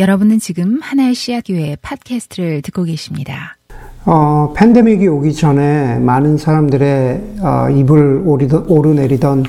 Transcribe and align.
여러분은 0.00 0.38
지금 0.38 0.80
하나의 0.80 1.14
씨앗교회 1.14 1.76
팟캐스트를 1.82 2.62
듣고 2.62 2.84
계십니다. 2.84 3.58
어, 4.06 4.54
팬데믹이 4.56 5.06
오기 5.06 5.34
전에 5.34 5.98
많은 5.98 6.38
사람들의 6.38 7.34
어, 7.42 7.68
입을 7.68 8.22
오르내리던 8.24 9.44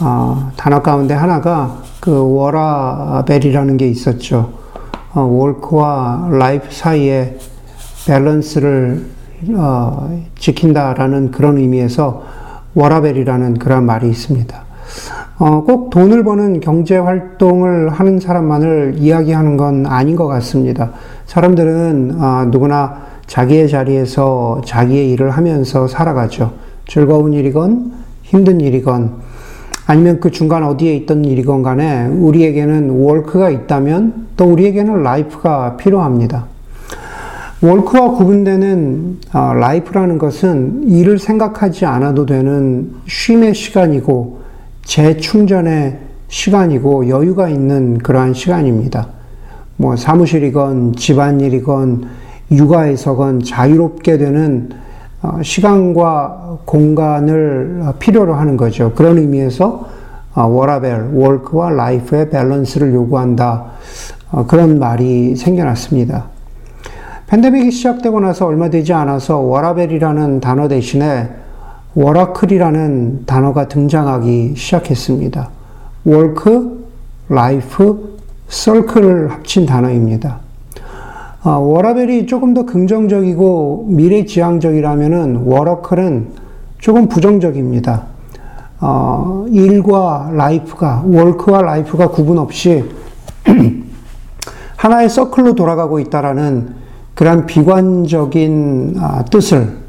어, 0.00 0.52
단어 0.56 0.82
가운데 0.82 1.14
하나가 1.14 1.82
그 1.98 2.32
워라밸이라는 2.32 3.76
게 3.76 3.88
있었죠. 3.88 4.56
어, 5.14 5.20
work와 5.20 6.28
life 6.30 6.68
사이에 6.70 7.36
밸런스를 8.06 9.04
어, 9.56 10.24
지킨다라는 10.38 11.32
그런 11.32 11.58
의미에서 11.58 12.24
워라밸이라는 12.74 13.58
그런 13.58 13.84
말이 13.84 14.08
있습니다. 14.08 14.64
어, 15.42 15.64
꼭 15.64 15.90
돈을 15.90 16.22
버는 16.22 16.60
경제 16.60 16.96
활동을 16.96 17.88
하는 17.88 18.20
사람만을 18.20 18.94
이야기하는 18.98 19.56
건 19.56 19.86
아닌 19.86 20.14
것 20.14 20.28
같습니다. 20.28 20.92
사람들은 21.26 22.14
어, 22.16 22.48
누구나 22.52 22.98
자기의 23.26 23.68
자리에서 23.68 24.60
자기의 24.64 25.10
일을 25.10 25.30
하면서 25.30 25.88
살아가죠. 25.88 26.52
즐거운 26.86 27.32
일이건 27.32 27.90
힘든 28.22 28.60
일이건 28.60 29.14
아니면 29.88 30.20
그 30.20 30.30
중간 30.30 30.62
어디에 30.62 30.94
있던 30.94 31.24
일이건 31.24 31.64
간에 31.64 32.06
우리에게는 32.06 32.90
work가 32.90 33.50
있다면 33.50 34.28
또 34.36 34.44
우리에게는 34.44 35.02
life가 35.02 35.76
필요합니다. 35.76 36.46
work와 37.62 38.12
구분되는 38.12 39.18
어, 39.32 39.54
life라는 39.54 40.18
것은 40.18 40.84
일을 40.88 41.18
생각하지 41.18 41.84
않아도 41.84 42.26
되는 42.26 42.92
쉼의 43.08 43.54
시간이고 43.56 44.41
재충전의 44.84 45.98
시간이고 46.28 47.08
여유가 47.08 47.48
있는 47.48 47.98
그러한 47.98 48.34
시간입니다. 48.34 49.08
뭐 49.76 49.96
사무실이건 49.96 50.94
집안일이건 50.96 52.08
육아에서건 52.50 53.42
자유롭게 53.42 54.18
되는 54.18 54.70
어, 55.22 55.40
시간과 55.42 56.58
공간을 56.64 57.82
필요로 57.98 58.34
하는 58.34 58.56
거죠. 58.56 58.92
그런 58.94 59.18
의미에서 59.18 59.88
어, 60.34 60.46
워라밸, 60.46 61.10
work와 61.12 61.70
life의 61.70 62.30
밸런스를 62.30 62.92
요구한다. 62.94 63.66
어, 64.30 64.46
그런 64.46 64.78
말이 64.78 65.36
생겨났습니다. 65.36 66.26
팬데믹이 67.28 67.70
시작되고 67.70 68.20
나서 68.20 68.46
얼마 68.46 68.68
되지 68.68 68.92
않아서 68.92 69.38
워라밸이라는 69.38 70.40
단어 70.40 70.68
대신에 70.68 71.30
워라클이라는 71.94 73.24
단어가 73.26 73.68
등장하기 73.68 74.54
시작했습니다. 74.56 75.50
work, 76.04 76.86
life, 77.28 78.18
circle을 78.48 79.30
합친 79.30 79.66
단어입니다. 79.66 80.38
어, 81.44 81.50
워라밸이 81.58 82.26
조금 82.26 82.54
더 82.54 82.64
긍정적이고 82.64 83.86
미래지향적이라면 83.88 85.42
워라클은 85.44 86.28
조금 86.78 87.08
부정적입니다. 87.08 88.04
어, 88.80 89.46
일과 89.50 90.30
life가, 90.32 91.04
work와 91.06 91.62
life가 91.62 92.08
구분 92.08 92.38
없이 92.38 92.84
하나의 94.76 95.08
circle로 95.08 95.54
돌아가고 95.54 96.00
있다라는 96.00 96.74
그런 97.14 97.46
비관적인 97.46 98.96
아, 98.98 99.24
뜻을 99.24 99.81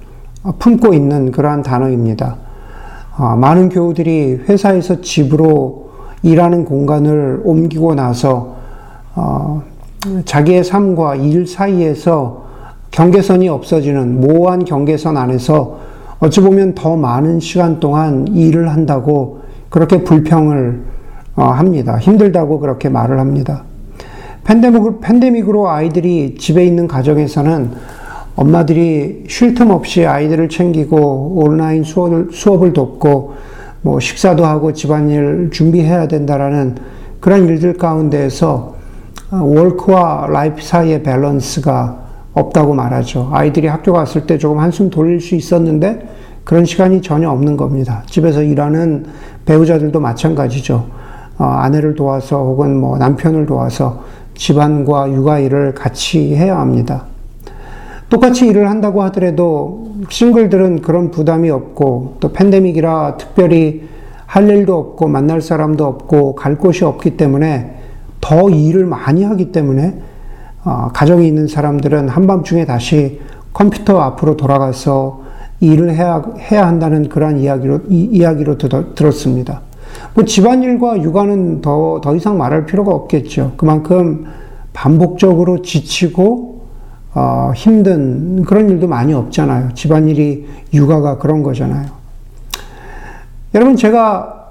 품고 0.51 0.93
있는 0.93 1.31
그러한 1.31 1.63
단어입니다. 1.63 2.35
아, 3.15 3.35
많은 3.35 3.69
교우들이 3.69 4.43
회사에서 4.47 5.01
집으로 5.01 5.89
일하는 6.23 6.65
공간을 6.65 7.41
옮기고 7.43 7.95
나서 7.95 8.55
어, 9.15 9.63
자기의 10.25 10.63
삶과 10.63 11.15
일 11.15 11.47
사이에서 11.47 12.43
경계선이 12.91 13.49
없어지는 13.49 14.19
모호한 14.21 14.65
경계선 14.65 15.17
안에서 15.17 15.79
어찌 16.19 16.41
보면 16.41 16.73
더 16.75 16.95
많은 16.95 17.39
시간 17.39 17.79
동안 17.79 18.27
일을 18.27 18.69
한다고 18.69 19.41
그렇게 19.69 20.03
불평을 20.03 20.83
어, 21.35 21.43
합니다. 21.45 21.97
힘들다고 21.97 22.59
그렇게 22.59 22.89
말을 22.89 23.19
합니다. 23.19 23.63
팬데믹, 24.43 25.01
팬데믹으로 25.01 25.69
아이들이 25.69 26.35
집에 26.37 26.65
있는 26.65 26.87
가정에서는 26.87 27.71
엄마들이 28.35 29.25
쉴 29.27 29.53
틈 29.53 29.69
없이 29.69 30.05
아이들을 30.05 30.49
챙기고 30.49 31.33
온라인 31.35 31.83
수업을, 31.83 32.29
수업을 32.31 32.73
돕고 32.73 33.35
뭐 33.81 33.99
식사도 33.99 34.45
하고 34.45 34.73
집안일 34.73 35.49
준비해야 35.51 36.07
된다라는 36.07 36.75
그런 37.19 37.47
일들 37.47 37.73
가운데에서 37.73 38.75
work와 39.31 40.27
life 40.29 40.61
사이의 40.61 41.03
밸런스가 41.03 42.03
없다고 42.33 42.73
말하죠. 42.73 43.29
아이들이 43.31 43.67
학교 43.67 43.93
갔을 43.93 44.25
때 44.25 44.37
조금 44.37 44.59
한숨 44.59 44.89
돌릴 44.89 45.21
수 45.21 45.35
있었는데 45.35 46.07
그런 46.43 46.65
시간이 46.65 47.01
전혀 47.01 47.29
없는 47.29 47.55
겁니다. 47.55 48.03
집에서 48.07 48.41
일하는 48.41 49.05
배우자들도 49.45 49.99
마찬가지죠. 49.99 50.85
어, 51.37 51.43
아내를 51.43 51.95
도와서 51.95 52.43
혹은 52.43 52.79
뭐 52.79 52.97
남편을 52.97 53.45
도와서 53.45 54.03
집안과 54.35 55.11
육아 55.11 55.39
일을 55.39 55.73
같이 55.73 56.35
해야 56.35 56.59
합니다. 56.59 57.05
똑같이 58.13 58.45
일을 58.45 58.69
한다고 58.69 59.01
하더라도 59.05 59.87
싱글들은 60.07 60.83
그런 60.83 61.09
부담이 61.09 61.49
없고 61.49 62.17
또 62.19 62.31
팬데믹이라 62.31 63.17
특별히 63.17 63.89
할 64.27 64.47
일도 64.47 64.77
없고 64.77 65.07
만날 65.07 65.41
사람도 65.41 65.83
없고 65.83 66.35
갈 66.35 66.59
곳이 66.59 66.85
없기 66.85 67.17
때문에 67.17 67.75
더 68.21 68.51
일을 68.51 68.85
많이 68.85 69.23
하기 69.23 69.51
때문에 69.51 69.95
어, 70.63 70.89
가정에 70.93 71.25
있는 71.25 71.47
사람들은 71.47 72.07
한밤중에 72.07 72.67
다시 72.67 73.19
컴퓨터 73.51 73.99
앞으로 73.99 74.37
돌아가서 74.37 75.23
일을 75.59 75.95
해야, 75.95 76.21
해야 76.51 76.67
한다는 76.67 77.09
그러한 77.09 77.39
이야기로, 77.39 77.79
이, 77.89 78.09
이야기로 78.11 78.59
들, 78.59 78.93
들었습니다. 78.93 79.61
뭐 80.13 80.23
집안일과 80.23 81.01
육아는 81.01 81.61
더, 81.61 81.99
더 82.03 82.15
이상 82.15 82.37
말할 82.37 82.67
필요가 82.67 82.93
없겠죠. 82.93 83.53
그만큼 83.57 84.25
반복적으로 84.71 85.63
지치고, 85.63 86.52
어, 87.15 87.51
힘든 87.55 88.43
그런 88.43 88.69
일도 88.69 88.87
많이 88.87 89.13
없잖아요. 89.13 89.73
집안일이 89.73 90.47
육아가 90.73 91.17
그런 91.17 91.43
거잖아요. 91.43 91.85
여러분, 93.53 93.75
제가 93.75 94.49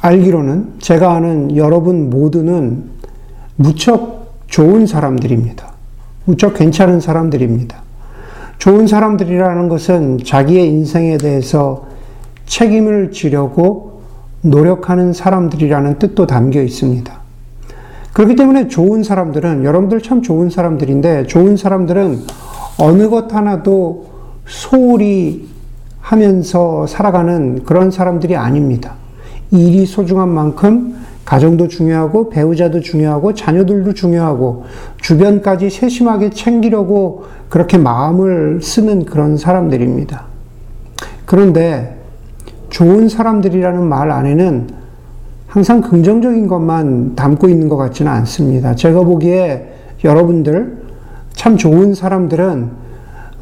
알기로는, 0.00 0.74
제가 0.78 1.12
아는 1.12 1.56
여러분 1.56 2.08
모두는 2.08 2.84
무척 3.56 4.38
좋은 4.46 4.86
사람들입니다. 4.86 5.72
무척 6.24 6.54
괜찮은 6.54 7.00
사람들입니다. 7.00 7.82
좋은 8.58 8.86
사람들이라는 8.86 9.68
것은 9.68 10.18
자기의 10.24 10.68
인생에 10.68 11.18
대해서 11.18 11.86
책임을 12.46 13.12
지려고 13.12 14.02
노력하는 14.42 15.12
사람들이라는 15.12 15.98
뜻도 15.98 16.26
담겨 16.26 16.62
있습니다. 16.62 17.27
그렇기 18.18 18.34
때문에 18.34 18.66
좋은 18.66 19.04
사람들은, 19.04 19.62
여러분들 19.62 20.00
참 20.00 20.22
좋은 20.22 20.50
사람들인데, 20.50 21.28
좋은 21.28 21.56
사람들은 21.56 22.18
어느 22.80 23.08
것 23.10 23.32
하나도 23.32 24.06
소홀히 24.44 25.46
하면서 26.00 26.84
살아가는 26.88 27.62
그런 27.62 27.92
사람들이 27.92 28.34
아닙니다. 28.34 28.94
일이 29.52 29.86
소중한 29.86 30.30
만큼 30.30 30.96
가정도 31.24 31.68
중요하고 31.68 32.28
배우자도 32.28 32.80
중요하고 32.80 33.34
자녀들도 33.34 33.94
중요하고 33.94 34.64
주변까지 35.00 35.70
세심하게 35.70 36.30
챙기려고 36.30 37.22
그렇게 37.48 37.78
마음을 37.78 38.58
쓰는 38.60 39.04
그런 39.04 39.36
사람들입니다. 39.36 40.24
그런데 41.24 42.00
좋은 42.68 43.08
사람들이라는 43.08 43.80
말 43.80 44.10
안에는 44.10 44.77
항상 45.58 45.80
긍정적인 45.80 46.46
것만 46.46 47.16
담고 47.16 47.48
있는 47.48 47.68
것 47.68 47.76
같지는 47.76 48.12
않습니다. 48.12 48.76
제가 48.76 49.00
보기에 49.00 49.74
여러분들 50.04 50.84
참 51.32 51.56
좋은 51.56 51.94
사람들은 51.94 52.70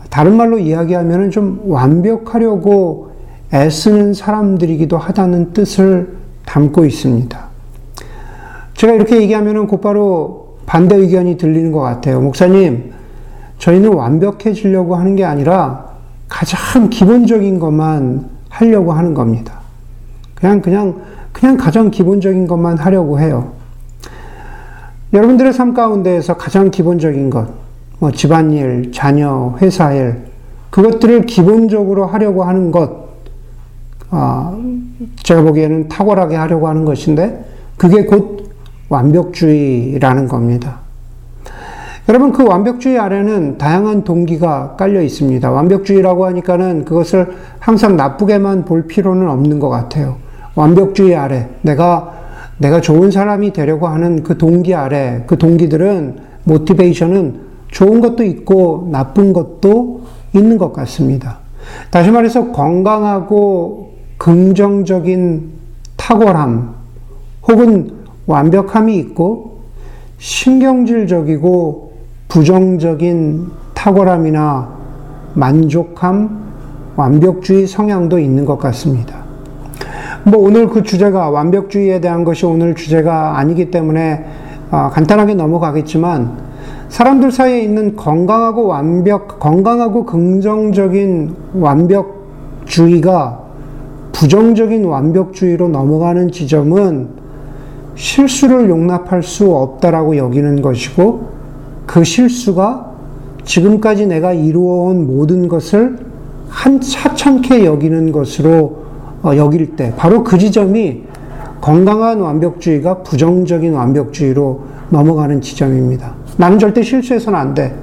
다른 0.08 0.34
말로 0.38 0.58
이야기하면 0.58 1.30
좀 1.30 1.60
완벽하려고 1.66 3.10
애쓰는 3.52 4.14
사람들이기도 4.14 4.96
하다는 4.96 5.52
뜻을 5.52 6.16
담고 6.46 6.86
있습니다. 6.86 7.38
제가 8.72 8.94
이렇게 8.94 9.20
얘기하면 9.20 9.66
곧바로 9.66 10.56
반대 10.64 10.96
의견이 10.96 11.36
들리는 11.36 11.70
것 11.70 11.80
같아요. 11.80 12.22
목사님, 12.22 12.92
저희는 13.58 13.92
완벽해지려고 13.92 14.96
하는 14.96 15.16
게 15.16 15.24
아니라 15.26 15.84
가장 16.30 16.88
기본적인 16.88 17.58
것만 17.58 18.30
하려고 18.48 18.94
하는 18.94 19.12
겁니다. 19.12 19.60
그냥, 20.34 20.62
그냥, 20.62 21.15
그냥 21.36 21.58
가장 21.58 21.90
기본적인 21.90 22.46
것만 22.46 22.78
하려고 22.78 23.20
해요. 23.20 23.52
여러분들의 25.12 25.52
삶 25.52 25.74
가운데에서 25.74 26.38
가장 26.38 26.70
기본적인 26.70 27.28
것, 27.28 27.46
뭐 27.98 28.10
집안일, 28.10 28.90
자녀, 28.90 29.54
회사일, 29.60 30.22
그것들을 30.70 31.26
기본적으로 31.26 32.06
하려고 32.06 32.42
하는 32.44 32.70
것, 32.70 33.08
아, 34.08 34.56
제가 35.24 35.42
보기에는 35.42 35.90
탁월하게 35.90 36.36
하려고 36.36 36.68
하는 36.68 36.86
것인데, 36.86 37.44
그게 37.76 38.06
곧 38.06 38.50
완벽주의라는 38.88 40.28
겁니다. 40.28 40.78
여러분, 42.08 42.32
그 42.32 42.44
완벽주의 42.44 42.98
아래는 42.98 43.58
다양한 43.58 44.04
동기가 44.04 44.76
깔려 44.78 45.02
있습니다. 45.02 45.50
완벽주의라고 45.50 46.24
하니까는 46.24 46.86
그것을 46.86 47.34
항상 47.58 47.98
나쁘게만 47.98 48.64
볼 48.64 48.86
필요는 48.86 49.28
없는 49.28 49.60
것 49.60 49.68
같아요. 49.68 50.24
완벽주의 50.56 51.14
아래, 51.14 51.48
내가, 51.62 52.12
내가 52.58 52.80
좋은 52.80 53.10
사람이 53.10 53.52
되려고 53.52 53.86
하는 53.86 54.24
그 54.24 54.36
동기 54.36 54.74
아래, 54.74 55.22
그 55.26 55.38
동기들은, 55.38 56.16
모티베이션은 56.44 57.40
좋은 57.70 58.00
것도 58.00 58.24
있고 58.24 58.88
나쁜 58.90 59.32
것도 59.32 60.02
있는 60.32 60.58
것 60.58 60.72
같습니다. 60.72 61.38
다시 61.90 62.10
말해서 62.10 62.52
건강하고 62.52 63.92
긍정적인 64.18 65.50
탁월함 65.96 66.74
혹은 67.48 67.90
완벽함이 68.26 68.96
있고 68.98 69.60
신경질적이고 70.18 71.92
부정적인 72.28 73.50
탁월함이나 73.74 74.76
만족함, 75.34 76.46
완벽주의 76.96 77.66
성향도 77.66 78.18
있는 78.18 78.46
것 78.46 78.58
같습니다. 78.58 79.25
뭐 80.28 80.40
오늘 80.40 80.68
그 80.68 80.82
주제가 80.82 81.30
완벽주의에 81.30 82.00
대한 82.00 82.24
것이 82.24 82.46
오늘 82.46 82.74
주제가 82.74 83.38
아니기 83.38 83.70
때문에 83.70 84.24
아, 84.72 84.90
간단하게 84.90 85.34
넘어가겠지만 85.34 86.32
사람들 86.88 87.30
사이에 87.30 87.60
있는 87.60 87.94
건강하고 87.94 88.66
완벽, 88.66 89.38
건강하고 89.38 90.04
긍정적인 90.04 91.36
완벽주의가 91.54 93.40
부정적인 94.10 94.86
완벽주의로 94.86 95.68
넘어가는 95.68 96.32
지점은 96.32 97.06
실수를 97.94 98.68
용납할 98.68 99.22
수 99.22 99.54
없다라고 99.54 100.16
여기는 100.16 100.60
것이고 100.60 101.28
그 101.86 102.02
실수가 102.02 102.90
지금까지 103.44 104.08
내가 104.08 104.32
이루어온 104.32 105.06
모든 105.06 105.46
것을 105.46 105.98
한 106.48 106.80
차찮게 106.80 107.64
여기는 107.64 108.10
것으로 108.10 108.85
어, 108.85 108.85
여길 109.24 109.76
때 109.76 109.92
바로 109.96 110.22
그 110.22 110.38
지점이 110.38 111.02
건강한 111.60 112.20
완벽주의가 112.20 113.02
부정적인 113.02 113.74
완벽주의로 113.74 114.60
넘어가는 114.90 115.40
지점입니다. 115.40 116.14
나는 116.36 116.58
절대 116.58 116.82
실수해서는 116.82 117.38
안 117.38 117.54
돼. 117.54 117.74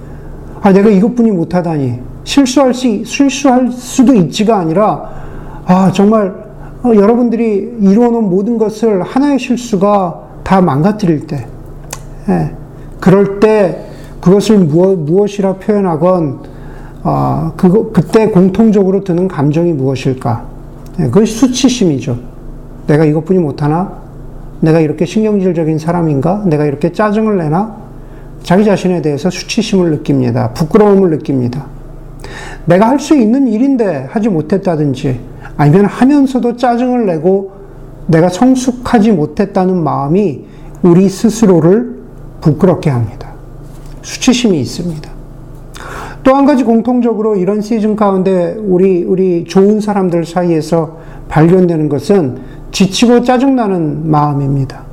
아, 0.61 0.71
내가 0.71 0.89
이것뿐이 0.89 1.31
못하다니. 1.31 1.99
실수할 2.23 2.73
수, 2.73 3.03
실수할 3.03 3.69
수도 3.71 4.13
있지가 4.13 4.57
아니라, 4.57 5.09
아, 5.65 5.91
정말, 5.91 6.33
어, 6.83 6.95
여러분들이 6.95 7.77
이루어놓은 7.81 8.29
모든 8.29 8.57
것을 8.57 9.01
하나의 9.01 9.39
실수가 9.39 10.21
다 10.43 10.61
망가뜨릴 10.61 11.27
때, 11.27 11.47
예, 12.29 12.51
그럴 13.01 13.41
때 13.41 13.85
그것을 14.21 14.59
무엇, 14.59 14.97
무엇이라 14.99 15.55
표현하건, 15.55 16.39
어, 17.03 17.51
그거, 17.57 17.91
그때 17.91 18.27
공통적으로 18.27 19.03
드는 19.03 19.27
감정이 19.27 19.73
무엇일까? 19.73 20.52
예, 20.99 21.05
그것이 21.05 21.33
수치심이죠. 21.33 22.17
내가 22.87 23.05
이것뿐이 23.05 23.39
못하나? 23.39 24.01
내가 24.61 24.79
이렇게 24.79 25.05
신경질적인 25.05 25.77
사람인가? 25.77 26.43
내가 26.45 26.65
이렇게 26.65 26.91
짜증을 26.91 27.37
내나? 27.37 27.75
자기 28.43 28.65
자신에 28.65 29.01
대해서 29.01 29.29
수치심을 29.29 29.91
느낍니다. 29.91 30.51
부끄러움을 30.53 31.09
느낍니다. 31.11 31.65
내가 32.65 32.89
할 32.89 32.99
수 32.99 33.15
있는 33.15 33.47
일인데 33.47 34.07
하지 34.09 34.29
못했다든지 34.29 35.19
아니면 35.57 35.85
하면서도 35.85 36.57
짜증을 36.57 37.05
내고 37.05 37.51
내가 38.07 38.29
성숙하지 38.29 39.11
못했다는 39.11 39.81
마음이 39.81 40.45
우리 40.81 41.09
스스로를 41.09 42.03
부끄럽게 42.41 42.89
합니다. 42.89 43.33
수치심이 44.01 44.59
있습니다. 44.59 45.12
또 46.23 46.33
한 46.35 46.45
가지 46.45 46.63
공통적으로 46.63 47.35
이런 47.35 47.61
시즌 47.61 47.95
가운데 47.95 48.55
우리, 48.59 49.03
우리 49.03 49.43
좋은 49.43 49.81
사람들 49.81 50.25
사이에서 50.25 50.97
발견되는 51.27 51.89
것은 51.89 52.37
지치고 52.71 53.23
짜증나는 53.23 54.09
마음입니다. 54.09 54.83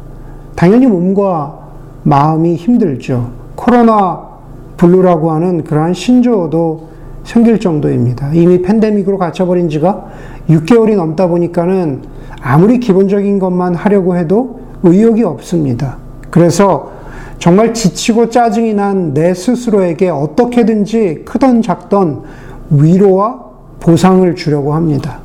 당연히 0.57 0.87
몸과 0.87 1.59
마음이 2.03 2.57
힘들죠. 2.57 3.31
코로나 3.55 4.29
블루라고 4.77 5.31
하는 5.31 5.63
그러한 5.63 5.95
신조어도 5.95 6.89
생길 7.25 7.61
정도입니다. 7.61 8.33
이미 8.33 8.61
팬데믹으로 8.63 9.19
갇혀버린 9.19 9.69
지가 9.69 10.07
6개월이 10.49 10.97
넘다 10.97 11.29
보니까는 11.29 12.03
아무리 12.43 12.81
기본적인 12.81 13.39
것만 13.39 13.75
하려고 13.75 14.17
해도 14.17 14.61
의욕이 14.83 15.23
없습니다. 15.23 15.99
그래서 16.31 17.00
정말 17.41 17.73
지치고 17.73 18.29
짜증이 18.29 18.75
난 18.75 19.15
내 19.15 19.33
스스로에게 19.33 20.11
어떻게든지 20.11 21.23
크던 21.25 21.63
작던 21.63 22.23
위로와 22.71 23.41
보상을 23.81 24.37
주려고 24.37 24.75
합니다. 24.75 25.21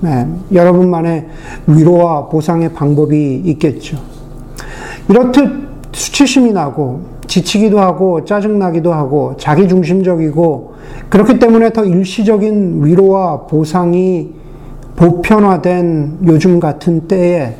네, 0.00 0.26
여러분만의 0.52 1.28
위로와 1.66 2.28
보상의 2.28 2.72
방법이 2.72 3.42
있겠죠. 3.44 3.98
이렇듯 5.10 5.68
수치심이 5.92 6.52
나고 6.52 7.02
지치기도 7.26 7.78
하고 7.78 8.24
짜증나기도 8.24 8.94
하고 8.94 9.36
자기중심적이고 9.36 10.72
그렇기 11.10 11.38
때문에 11.38 11.74
더 11.74 11.84
일시적인 11.84 12.84
위로와 12.84 13.42
보상이 13.42 14.32
보편화된 14.96 16.20
요즘 16.26 16.58
같은 16.58 17.06
때에 17.06 17.56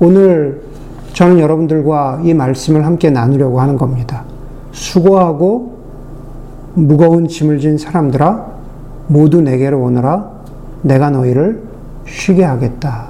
오늘 0.00 0.69
저는 1.20 1.38
여러분들과 1.38 2.22
이 2.24 2.32
말씀을 2.32 2.86
함께 2.86 3.10
나누려고 3.10 3.60
하는 3.60 3.76
겁니다. 3.76 4.24
수고하고 4.72 5.76
무거운 6.72 7.28
짐을 7.28 7.58
진 7.58 7.76
사람들아 7.76 8.46
모두 9.08 9.42
내게로 9.42 9.82
오너라 9.82 10.30
내가 10.80 11.10
너희를 11.10 11.62
쉬게 12.06 12.42
하겠다. 12.42 13.08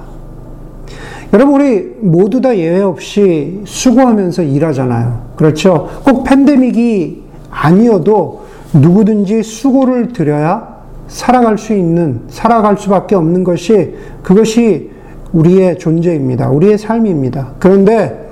여러분, 1.31 1.55
우리 1.55 1.95
모두 2.01 2.41
다 2.41 2.57
예외 2.57 2.81
없이 2.81 3.61
수고하면서 3.63 4.43
일하잖아요. 4.43 5.27
그렇죠? 5.37 5.87
꼭 6.03 6.25
팬데믹이 6.25 7.23
아니어도 7.49 8.41
누구든지 8.73 9.41
수고를 9.41 10.11
들여야 10.11 10.81
살아갈 11.07 11.57
수 11.57 11.73
있는, 11.73 12.23
살아갈 12.27 12.77
수밖에 12.77 13.15
없는 13.15 13.45
것이 13.45 13.95
그것이 14.21 14.90
우리의 15.33 15.79
존재입니다. 15.79 16.49
우리의 16.49 16.77
삶입니다. 16.77 17.53
그런데 17.59 18.29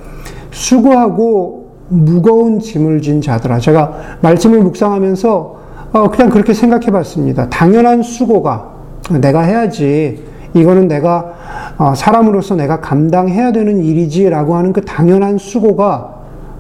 수고하고 0.52 1.70
무거운 1.90 2.60
짐을 2.60 3.02
진 3.02 3.22
자들아. 3.22 3.60
제가 3.60 4.18
말씀을 4.22 4.60
묵상하면서 4.62 5.60
어, 5.92 6.10
그냥 6.12 6.30
그렇게 6.30 6.54
생각해 6.54 6.88
봤습니다. 6.88 7.50
당연한 7.50 8.04
수고가 8.04 8.74
내가 9.20 9.42
해야지. 9.42 10.24
이거는 10.54 10.88
내가 10.88 11.34
어, 11.78 11.94
사람으로서 11.96 12.56
내가 12.56 12.80
감당해야 12.80 13.52
되는 13.52 13.84
일이지라고 13.84 14.56
하는 14.56 14.74
그 14.74 14.82
당연한 14.82 15.38
수고가 15.38 16.16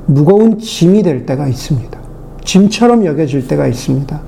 무거운 0.06 0.58
짐이 0.58 1.04
될 1.04 1.26
때가 1.26 1.48
있습니다. 1.48 2.00
짐처럼 2.44 3.06
여겨질 3.06 3.48
때가 3.48 3.68
있습니다. 3.68 4.20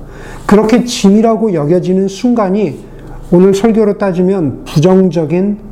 그렇게 0.46 0.84
짐이라고 0.84 1.54
여겨지는 1.54 2.08
순간이 2.08 2.78
오늘 3.32 3.54
설교로 3.54 3.98
따지면 3.98 4.62
부정적인 4.64 5.71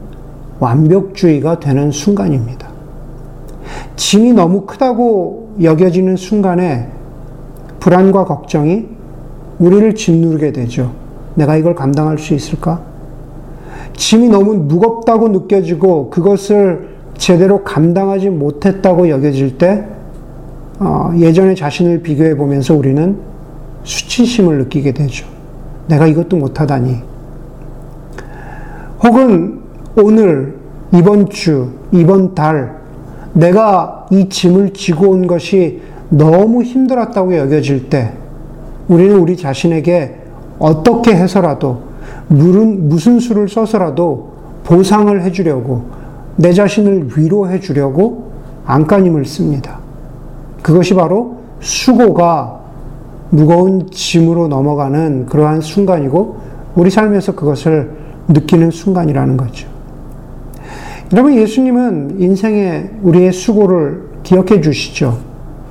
완벽주의가 0.61 1.59
되는 1.59 1.91
순간입니다. 1.91 2.69
짐이 3.97 4.33
너무 4.33 4.67
크다고 4.67 5.55
여겨지는 5.61 6.17
순간에 6.17 6.89
불안과 7.81 8.25
걱정이 8.25 8.87
우리를 9.59 9.95
짓누르게 9.95 10.53
되죠. 10.53 10.93
내가 11.35 11.57
이걸 11.57 11.75
감당할 11.75 12.19
수 12.19 12.35
있을까? 12.35 12.83
짐이 13.97 14.29
너무 14.29 14.55
무겁다고 14.55 15.29
느껴지고 15.29 16.11
그것을 16.11 16.89
제대로 17.17 17.63
감당하지 17.65 18.31
못했다고 18.31 19.09
여겨질 19.09 19.59
때 19.59 19.87
어, 20.79 21.13
예전의 21.19 21.57
자신을 21.57 22.01
비교해 22.03 22.37
보면서 22.37 22.75
우리는 22.75 23.19
수치심을 23.85 24.59
느끼게 24.59 24.93
되죠. 24.93 25.27
내가 25.89 26.07
이것도 26.07 26.37
못하다니. 26.37 27.03
혹은 29.03 29.60
오늘, 30.03 30.57
이번 30.93 31.29
주, 31.29 31.71
이번 31.93 32.35
달, 32.35 32.81
내가 33.33 34.07
이 34.11 34.29
짐을 34.29 34.73
지고 34.73 35.11
온 35.11 35.27
것이 35.27 35.81
너무 36.09 36.63
힘들었다고 36.63 37.37
여겨질 37.37 37.89
때, 37.89 38.13
우리는 38.89 39.17
우리 39.19 39.37
자신에게 39.37 40.17
어떻게 40.59 41.15
해서라도 41.15 41.83
무슨, 42.29 43.21
수를 43.21 43.49
써서라도 43.49 44.31
보상을 44.65 45.23
해주려고 45.23 45.85
내 46.37 46.53
자신을 46.53 47.11
위로해 47.17 47.61
주려고 47.61 48.31
안간힘을 48.67 49.25
씁니다. 49.25 49.79
그것이 50.63 50.95
바로 50.95 51.39
수고가 51.61 52.61
무거운 53.31 53.91
짐으로 53.91 54.49
넘어가는 54.49 55.27
그러한 55.27 55.61
순간이고 55.61 56.39
우리 56.75 56.91
삶에서 56.91 57.35
그것을 57.35 57.91
느끼는 58.29 58.71
순간이라는 58.71 59.37
거죠. 59.37 59.70
여러분, 61.13 61.35
예수님은 61.35 62.21
인생의 62.21 62.91
우리의 63.03 63.33
수고를 63.33 64.11
기억해 64.23 64.61
주시죠. 64.61 65.19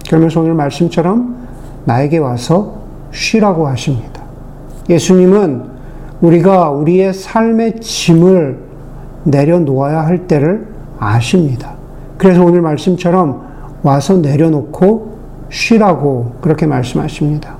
그러면서 0.08 0.42
오늘 0.42 0.54
말씀처럼 0.54 1.38
나에게 1.86 2.18
와서 2.18 2.80
쉬라고 3.12 3.68
하십니다. 3.68 4.22
예수님은 4.90 5.64
우리가 6.20 6.72
우리의 6.72 7.14
삶의 7.14 7.80
짐을 7.80 8.58
내려놓아야 9.24 10.06
할 10.06 10.28
때를 10.28 10.68
아십니다. 11.00 11.76
그래서 12.18 12.44
오늘 12.44 12.62
말씀처럼 12.62 13.42
와서 13.82 14.18
내려놓고 14.18 15.20
쉬라고 15.50 16.34
그렇게 16.42 16.66
말씀하십니다. 16.66 17.56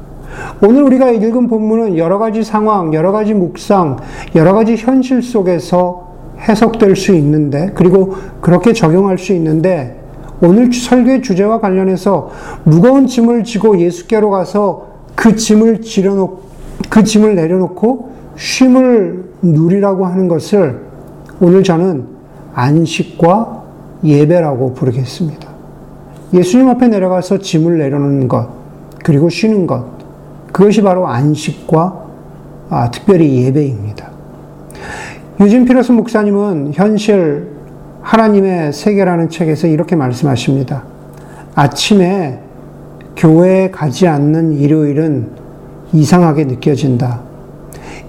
오늘 0.62 0.84
우리가 0.84 1.12
읽은 1.12 1.48
본문은 1.48 1.98
여러 1.98 2.18
가지 2.18 2.44
상황, 2.44 2.94
여러 2.94 3.14
가지 3.14 3.34
묵상, 3.34 3.98
여러 4.36 4.54
가지 4.54 4.76
현실 4.76 5.22
속에서 5.22 6.09
해석될 6.40 6.96
수 6.96 7.14
있는데, 7.16 7.72
그리고 7.76 8.16
그렇게 8.42 8.74
적용할 8.74 9.18
수 9.18 9.34
있는데, 9.34 10.00
오늘 10.42 10.72
설교의 10.72 11.22
주제와 11.22 11.60
관련해서 11.60 12.32
무거운 12.64 13.08
짐을 13.08 13.44
지고 13.44 13.80
예수께로 13.80 14.30
가서 14.30 14.88
그 15.16 15.36
짐을 15.36 15.82
지려놓, 15.82 16.40
그 16.90 17.04
짐을 17.04 17.36
내려놓고 17.36 18.12
쉼을 18.38 19.26
누리라고 19.42 20.06
하는 20.06 20.30
것을 20.30 20.80
오늘 21.42 21.64
저는 21.64 22.06
안식과 22.54 23.64
예배라고 24.04 24.74
부르겠습니다. 24.74 25.50
예수님 26.34 26.70
앞에 26.70 26.88
내려가서 26.88 27.40
짐을 27.40 27.78
내려놓는 27.80 28.28
것, 28.30 28.48
그리고 29.04 29.30
쉬는 29.30 29.68
것, 29.68 29.86
그것이 30.54 30.82
바로 30.82 31.08
안식과 31.08 32.06
아, 32.70 32.92
특별히 32.92 33.44
예배입니다. 33.44 34.10
유진 35.40 35.64
피러스 35.64 35.94
목사님은 35.94 36.72
현실 36.74 37.48
하나님의 38.02 38.74
세계라는 38.74 39.30
책에서 39.30 39.68
이렇게 39.68 39.96
말씀하십니다. 39.96 40.84
아침에 41.56 42.40
교회에 43.16 43.72
가지 43.72 44.06
않는 44.06 44.52
일요일은 44.52 45.30
이상하게 45.94 46.44
느껴진다. 46.44 47.22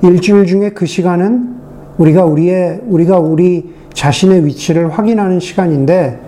일주일 0.02 0.46
중에 0.46 0.70
그 0.70 0.87
시간은 0.87 1.54
우리가 1.99 2.25
우리의, 2.25 2.80
우리가 2.87 3.20
우리 3.20 3.75
자신의 3.94 4.46
위치를 4.46 4.90
확인하는 4.90 5.38
시간인데 5.38 6.20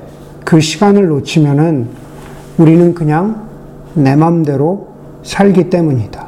그 0.44 0.60
시간을 0.60 1.08
놓치면은 1.08 1.88
우리는 2.58 2.94
그냥 2.94 3.48
내 3.94 4.14
맘대로 4.14 4.88
살기 5.24 5.68
때문이다. 5.68 6.26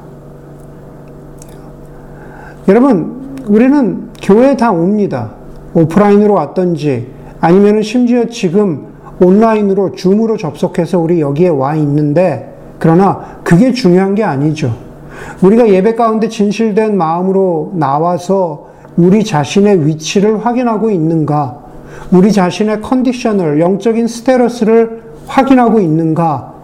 여러분, 2.67 3.39
우리는 3.47 4.14
교회 4.25 4.57
다 4.57 4.73
옵니다. 4.73 5.33
오프라인으로 5.75 6.33
왔던지 6.33 7.09
아니면 7.41 7.83
심지어 7.83 8.25
지금 8.27 8.87
온라인으로 9.21 9.93
줌으로 9.93 10.39
접속해서 10.39 10.99
우리 10.99 11.21
여기에 11.21 11.49
와 11.49 11.75
있는데 11.77 12.55
그러나 12.79 13.39
그게 13.45 13.73
중요한 13.73 14.15
게 14.15 14.25
아니죠. 14.25 14.75
우리가 15.43 15.69
예배 15.69 15.95
가운데 15.95 16.29
진실된 16.29 16.97
마음으로 16.97 17.73
나와서 17.75 18.71
우리 18.97 19.25
자신의 19.25 19.87
위치를 19.87 20.45
확인하고 20.45 20.91
있는가? 20.91 21.59
우리 22.11 22.33
자신의 22.33 22.81
컨디션을, 22.81 23.61
영적인 23.61 24.07
스테러스를 24.07 25.03
확인하고 25.27 25.81
있는가? 25.81 26.55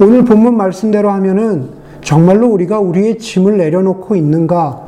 오늘 0.00 0.24
본문 0.24 0.56
말씀대로 0.56 1.10
하면은 1.10 1.70
정말로 2.02 2.48
우리가 2.48 2.80
우리의 2.80 3.18
짐을 3.18 3.56
내려놓고 3.56 4.14
있는가? 4.14 4.87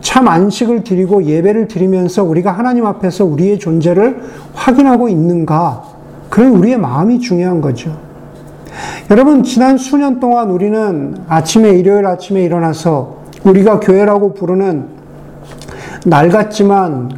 참 0.00 0.28
안식을 0.28 0.84
드리고 0.84 1.24
예배를 1.24 1.68
드리면서 1.68 2.24
우리가 2.24 2.52
하나님 2.52 2.86
앞에서 2.86 3.24
우리의 3.24 3.58
존재를 3.58 4.22
확인하고 4.54 5.08
있는가? 5.08 5.84
그런 6.28 6.52
우리의 6.56 6.78
마음이 6.78 7.20
중요한 7.20 7.60
거죠. 7.60 7.96
여러분, 9.10 9.42
지난 9.42 9.76
수년 9.76 10.20
동안 10.20 10.50
우리는 10.50 11.16
아침에, 11.28 11.70
일요일 11.70 12.06
아침에 12.06 12.42
일어나서 12.44 13.18
우리가 13.44 13.80
교회라고 13.80 14.34
부르는 14.34 14.86
낡았지만, 16.06 17.10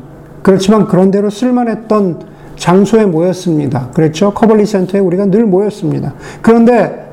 그렇지만 0.43 0.87
그런대로 0.87 1.31
쓸만했던 1.31 2.21
장소에 2.57 3.07
모였습니다. 3.07 3.91
그렇죠? 3.93 4.33
커벌리 4.33 4.67
센터에 4.67 5.01
우리가 5.01 5.27
늘 5.27 5.45
모였습니다. 5.45 6.15
그런데, 6.41 7.11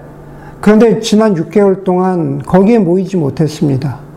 그런데 0.61 0.99
지난 0.99 1.35
6개월 1.35 1.83
동안 1.83 2.39
거기에 2.39 2.79
모이지 2.79 3.17
못했습니다. 3.17 4.08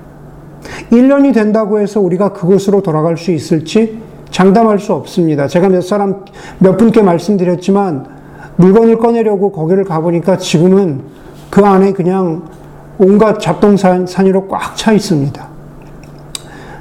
1년이 0.92 1.32
된다고 1.32 1.80
해서 1.80 2.00
우리가 2.00 2.32
그곳으로 2.34 2.82
돌아갈 2.82 3.16
수 3.16 3.32
있을지 3.32 3.98
장담할 4.30 4.78
수 4.78 4.92
없습니다. 4.92 5.46
제가 5.48 5.68
몇 5.68 5.82
사람, 5.82 6.24
몇 6.58 6.76
분께 6.76 7.02
말씀드렸지만, 7.02 8.06
물건을 8.56 8.98
꺼내려고 8.98 9.50
거기를 9.52 9.84
가보니까 9.84 10.36
지금은 10.36 11.00
그 11.50 11.64
안에 11.64 11.92
그냥 11.92 12.44
온갖 12.98 13.40
잡동사니로 13.40 14.48
꽉 14.48 14.76
차 14.76 14.92
있습니다. 14.92 15.48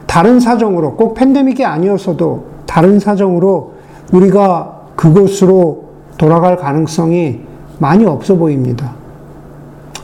다른 0.05 0.39
사정으로, 0.39 0.95
꼭 0.95 1.13
팬데믹이 1.13 1.63
아니어서도 1.63 2.45
다른 2.65 2.99
사정으로 2.99 3.73
우리가 4.11 4.81
그곳으로 4.97 5.85
돌아갈 6.17 6.57
가능성이 6.57 7.41
많이 7.79 8.05
없어 8.05 8.35
보입니다. 8.35 8.93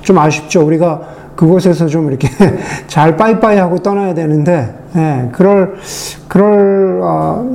좀 0.01 0.17
아쉽죠. 0.17 0.65
우리가 0.65 1.01
그곳에서 1.37 1.85
좀 1.85 2.09
이렇게 2.09 2.27
잘 2.87 3.15
빠이빠이 3.15 3.57
하고 3.57 3.77
떠나야 3.77 4.13
되는데, 4.13 4.75
예, 4.97 5.29
그럴, 5.31 5.75
그럴, 6.27 6.99
어, 7.01 7.45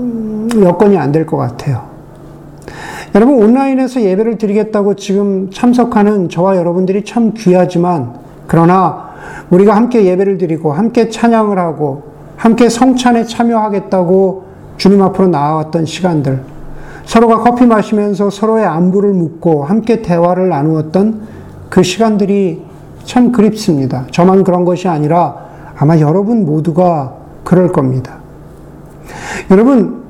여건이 0.58 0.96
안 0.96 1.12
될 1.12 1.26
것 1.26 1.36
같아요. 1.36 1.82
여러분, 3.14 3.42
온라인에서 3.42 4.00
예배를 4.00 4.38
드리겠다고 4.38 4.94
지금 4.96 5.50
참석하는 5.50 6.30
저와 6.30 6.56
여러분들이 6.56 7.04
참 7.04 7.34
귀하지만, 7.36 8.14
그러나 8.46 9.10
우리가 9.50 9.76
함께 9.76 10.04
예배를 10.06 10.38
드리고, 10.38 10.72
함께 10.72 11.10
찬양을 11.10 11.58
하고, 11.58 12.04
함께 12.36 12.68
성찬에 12.68 13.24
참여하겠다고 13.24 14.44
주님 14.78 15.02
앞으로 15.02 15.28
나아왔던 15.28 15.84
시간들, 15.84 16.40
서로가 17.04 17.38
커피 17.40 17.66
마시면서 17.66 18.30
서로의 18.30 18.64
안부를 18.64 19.12
묻고 19.12 19.64
함께 19.64 20.02
대화를 20.02 20.48
나누었던 20.48 21.20
그 21.68 21.82
시간들이 21.82 22.62
참 23.04 23.32
그립습니다. 23.32 24.06
저만 24.10 24.44
그런 24.44 24.64
것이 24.64 24.88
아니라 24.88 25.36
아마 25.76 25.98
여러분 25.98 26.44
모두가 26.44 27.16
그럴 27.44 27.72
겁니다. 27.72 28.18
여러분, 29.50 30.02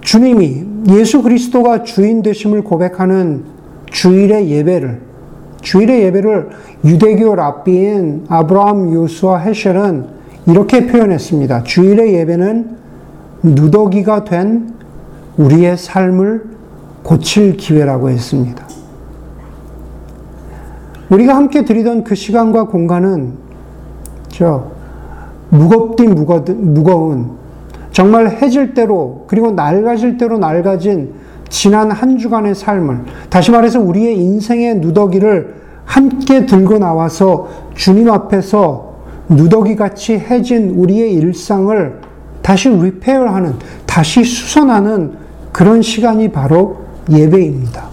주님이 0.00 0.64
예수 0.90 1.22
그리스도가 1.22 1.82
주인 1.82 2.22
되심을 2.22 2.62
고백하는 2.62 3.44
주일의 3.90 4.50
예배를 4.50 5.00
주일의 5.62 6.02
예배를 6.04 6.50
유대교 6.84 7.34
랍비인 7.34 8.26
아브라함 8.28 8.92
요수와 8.92 9.38
헤셸은 9.38 10.06
이렇게 10.46 10.86
표현했습니다. 10.86 11.64
주일의 11.64 12.14
예배는 12.14 12.76
누더기가 13.42 14.24
된 14.24 14.74
우리의 15.36 15.76
삶을 15.76 16.44
고칠 17.02 17.56
기회라고 17.56 18.10
했습니다. 18.10 18.66
우리가 21.10 21.36
함께 21.36 21.64
드리던 21.64 22.04
그 22.04 22.14
시간과 22.14 22.64
공간은 22.64 23.34
저 24.28 24.70
무겁디 25.50 26.04
무거운 26.06 27.30
정말 27.92 28.28
해질 28.28 28.74
대로 28.74 29.24
그리고 29.28 29.52
낡아질 29.52 30.18
대로 30.18 30.38
낡아진 30.38 31.14
지난 31.48 31.90
한 31.90 32.18
주간의 32.18 32.54
삶을 32.54 33.04
다시 33.30 33.50
말해서 33.50 33.80
우리의 33.80 34.18
인생의 34.18 34.76
누더기를 34.80 35.54
함께 35.84 36.44
들고 36.44 36.78
나와서 36.78 37.48
주님 37.74 38.10
앞에서 38.10 38.96
누더기 39.28 39.76
같이 39.76 40.14
해진 40.14 40.70
우리의 40.70 41.14
일상을 41.14 42.00
다시 42.42 42.68
리페어하는 42.68 43.54
다시 43.86 44.24
수선하는 44.24 45.12
그런 45.52 45.80
시간이 45.82 46.30
바로 46.32 46.78
예배입니다. 47.10 47.84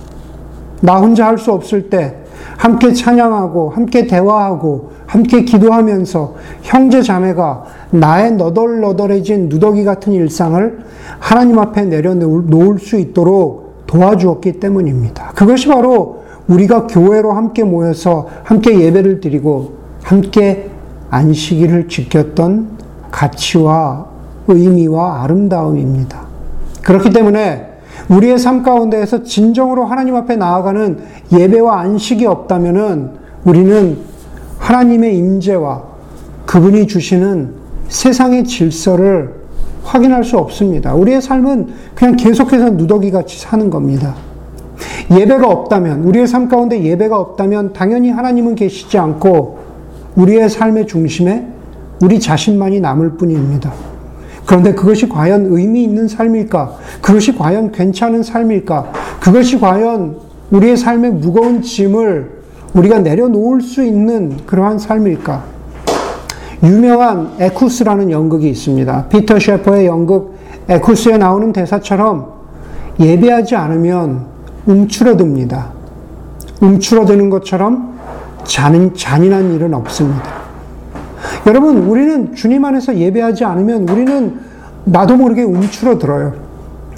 나 0.81 0.97
혼자 0.97 1.27
할 1.27 1.37
수 1.37 1.51
없을 1.51 1.89
때 1.89 2.22
함께 2.57 2.93
찬양하고 2.93 3.69
함께 3.71 4.07
대화하고 4.07 4.91
함께 5.05 5.43
기도하면서 5.43 6.35
형제 6.61 7.01
자매가 7.01 7.63
나의 7.91 8.33
너덜너덜해진 8.33 9.49
누더기 9.49 9.83
같은 9.83 10.13
일상을 10.13 10.79
하나님 11.19 11.59
앞에 11.59 11.85
내려놓을 11.85 12.79
수 12.79 12.97
있도록 12.97 13.83
도와주었기 13.87 14.59
때문입니다. 14.59 15.33
그것이 15.35 15.67
바로 15.67 16.23
우리가 16.47 16.87
교회로 16.87 17.31
함께 17.33 17.63
모여서 17.63 18.27
함께 18.43 18.79
예배를 18.79 19.21
드리고 19.21 19.73
함께 20.01 20.69
안식일을 21.09 21.87
지켰던 21.87 22.77
가치와 23.11 24.07
의미와 24.47 25.23
아름다움입니다. 25.23 26.21
그렇기 26.81 27.11
때문에 27.11 27.72
우리의 28.09 28.37
삶 28.37 28.63
가운데에서 28.63 29.23
진정으로 29.23 29.85
하나님 29.85 30.15
앞에 30.15 30.35
나아가는 30.35 30.99
예배와 31.31 31.79
안식이 31.81 32.25
없다면은 32.25 33.11
우리는 33.45 33.97
하나님의 34.59 35.17
임재와 35.17 35.83
그분이 36.45 36.87
주시는 36.87 37.53
세상의 37.87 38.45
질서를 38.45 39.43
확인할 39.83 40.23
수 40.23 40.37
없습니다. 40.37 40.93
우리의 40.93 41.21
삶은 41.21 41.67
그냥 41.95 42.15
계속해서 42.15 42.71
누더기 42.71 43.11
같이 43.11 43.39
사는 43.39 43.69
겁니다. 43.69 44.15
예배가 45.11 45.47
없다면, 45.47 46.03
우리의 46.03 46.27
삶 46.27 46.47
가운데 46.47 46.81
예배가 46.81 47.19
없다면 47.19 47.73
당연히 47.73 48.09
하나님은 48.09 48.55
계시지 48.55 48.97
않고 48.97 49.59
우리의 50.15 50.49
삶의 50.49 50.87
중심에 50.87 51.47
우리 52.01 52.19
자신만이 52.19 52.79
남을 52.79 53.17
뿐입니다. 53.17 53.71
그런데 54.45 54.73
그것이 54.73 55.07
과연 55.07 55.47
의미 55.49 55.83
있는 55.83 56.07
삶일까? 56.07 56.77
그것이 57.01 57.35
과연 57.35 57.71
괜찮은 57.71 58.23
삶일까? 58.23 58.91
그것이 59.19 59.59
과연 59.59 60.17
우리의 60.51 60.77
삶의 60.77 61.11
무거운 61.11 61.61
짐을 61.61 62.43
우리가 62.73 62.99
내려놓을 62.99 63.61
수 63.61 63.83
있는 63.83 64.37
그러한 64.45 64.79
삶일까? 64.79 65.43
유명한 66.63 67.31
에쿠스라는 67.39 68.11
연극이 68.11 68.49
있습니다. 68.49 69.07
피터 69.09 69.39
셰퍼의 69.39 69.85
연극 69.85 70.35
에쿠스에 70.69 71.17
나오는 71.17 71.51
대사처럼 71.51 72.31
예배하지 72.99 73.55
않으면 73.55 74.25
움츠러듭니다. 74.65 75.71
움츠러드는 76.61 77.29
것처럼 77.29 77.93
잔인, 78.45 78.95
잔인한 78.95 79.53
일은 79.53 79.73
없습니다. 79.73 80.42
여러분, 81.45 81.77
우리는 81.79 82.33
주님 82.35 82.63
안에서 82.63 82.95
예배하지 82.97 83.43
않으면 83.43 83.87
우리는 83.89 84.39
나도 84.85 85.17
모르게 85.17 85.43
움츠러들어요. 85.43 86.33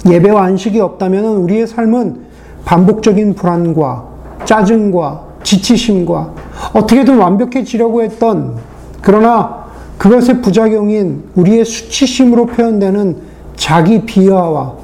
예배와 0.08 0.44
안식이 0.44 0.80
없다면 0.80 1.24
우리의 1.24 1.66
삶은 1.66 2.26
반복적인 2.64 3.34
불안과 3.34 4.04
짜증과 4.44 5.24
지치심과 5.42 6.32
어떻게든 6.74 7.16
완벽해지려고 7.16 8.02
했던 8.02 8.56
그러나 9.00 9.66
그것의 9.98 10.42
부작용인 10.42 11.24
우리의 11.34 11.64
수치심으로 11.64 12.46
표현되는 12.46 13.16
자기 13.56 14.04
비하와 14.04 14.74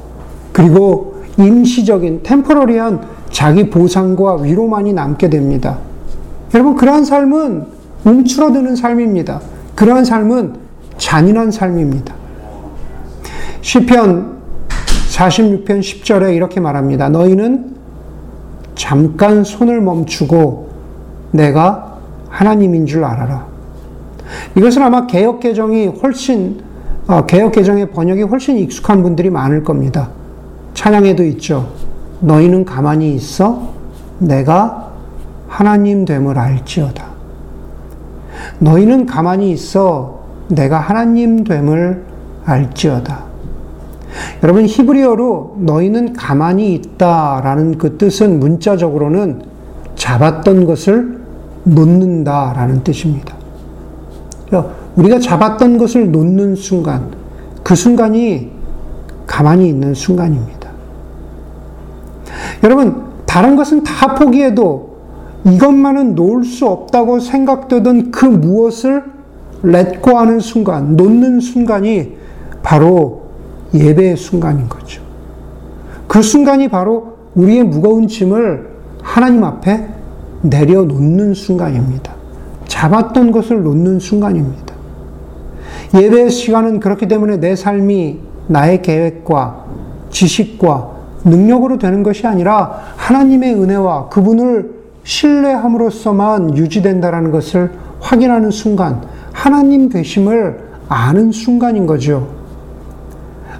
그리고 0.52 1.16
임시적인 1.38 2.22
템포러리한 2.22 3.02
자기 3.30 3.68
보상과 3.68 4.36
위로만이 4.36 4.92
남게 4.92 5.28
됩니다. 5.30 5.78
여러분 6.54 6.76
그러한 6.76 7.04
삶은 7.04 7.66
움츠러드는 8.04 8.76
삶입니다. 8.76 9.40
그러한 9.74 10.04
삶은 10.04 10.56
잔인한 10.98 11.50
삶입니다. 11.50 12.14
시편 13.60 14.38
46편 15.10 15.80
10절에 15.80 16.34
이렇게 16.34 16.60
말합니다. 16.60 17.08
너희는 17.08 17.76
잠깐 18.74 19.44
손을 19.44 19.80
멈추고 19.80 20.70
내가 21.32 21.98
하나님인 22.28 22.86
줄 22.86 23.04
알아라. 23.04 23.46
이것은 24.56 24.82
아마 24.82 25.06
개혁 25.06 25.40
개정이 25.40 25.86
훨씬 25.86 26.60
어, 27.06 27.26
개혁 27.26 27.52
개정의 27.52 27.90
번역이 27.90 28.22
훨씬 28.22 28.56
익숙한 28.58 29.02
분들이 29.02 29.28
많을 29.28 29.64
겁니다. 29.64 30.10
찬양에도 30.74 31.24
있죠. 31.24 31.68
너희는 32.20 32.64
가만히 32.64 33.14
있어 33.14 33.72
내가 34.18 34.92
하나님 35.48 36.04
됨을 36.04 36.38
알지어다. 36.38 37.11
너희는 38.62 39.06
가만히 39.06 39.50
있어 39.50 40.20
내가 40.48 40.78
하나님 40.78 41.42
됨을 41.44 42.04
알지어다. 42.44 43.24
여러분 44.42 44.66
히브리어로 44.66 45.56
너희는 45.60 46.12
가만히 46.12 46.74
있다라는 46.74 47.78
그 47.78 47.98
뜻은 47.98 48.38
문자적으로는 48.38 49.42
잡았던 49.96 50.66
것을 50.66 51.20
놓는다라는 51.64 52.84
뜻입니다. 52.84 53.34
우리가 54.96 55.18
잡았던 55.18 55.78
것을 55.78 56.12
놓는 56.12 56.56
순간, 56.56 57.10
그 57.62 57.74
순간이 57.74 58.50
가만히 59.26 59.68
있는 59.68 59.94
순간입니다. 59.94 60.68
여러분, 62.62 63.02
다른 63.24 63.56
것은 63.56 63.82
다 63.82 64.14
포기해도 64.14 64.91
이것만은 65.44 66.14
놓을 66.14 66.44
수 66.44 66.66
없다고 66.66 67.18
생각되던 67.20 68.10
그 68.10 68.26
무엇을 68.26 69.04
렛고 69.62 70.16
하는 70.16 70.40
순간, 70.40 70.96
놓는 70.96 71.40
순간이 71.40 72.16
바로 72.62 73.22
예배의 73.74 74.16
순간인 74.16 74.68
거죠. 74.68 75.02
그 76.06 76.22
순간이 76.22 76.68
바로 76.68 77.14
우리의 77.34 77.64
무거운 77.64 78.06
짐을 78.06 78.68
하나님 79.02 79.44
앞에 79.44 79.88
내려놓는 80.42 81.34
순간입니다. 81.34 82.12
잡았던 82.66 83.32
것을 83.32 83.62
놓는 83.62 83.98
순간입니다. 83.98 84.74
예배의 85.94 86.30
시간은 86.30 86.80
그렇기 86.80 87.08
때문에 87.08 87.38
내 87.38 87.56
삶이 87.56 88.18
나의 88.48 88.82
계획과 88.82 89.64
지식과 90.10 90.90
능력으로 91.24 91.78
되는 91.78 92.02
것이 92.02 92.26
아니라 92.26 92.80
하나님의 92.96 93.54
은혜와 93.54 94.08
그분을 94.08 94.81
신뢰함으로써만 95.04 96.56
유지된다라는 96.56 97.30
것을 97.30 97.72
확인하는 98.00 98.50
순간, 98.50 99.02
하나님 99.32 99.88
되심을 99.88 100.60
아는 100.88 101.32
순간인 101.32 101.86
거죠. 101.86 102.28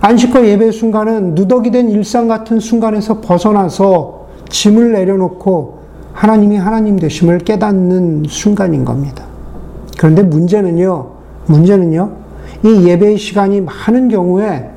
안식과 0.00 0.46
예배 0.46 0.72
순간은 0.72 1.34
누더기 1.34 1.70
된 1.70 1.88
일상 1.90 2.28
같은 2.28 2.58
순간에서 2.58 3.20
벗어나서 3.20 4.26
짐을 4.48 4.92
내려놓고 4.92 5.82
하나님이 6.12 6.56
하나님 6.56 6.98
되심을 6.98 7.38
깨닫는 7.38 8.24
순간인 8.28 8.84
겁니다. 8.84 9.24
그런데 9.96 10.22
문제는요, 10.22 11.10
문제는요, 11.46 12.12
이 12.64 12.86
예배의 12.88 13.18
시간이 13.18 13.60
많은 13.62 14.08
경우에 14.08 14.70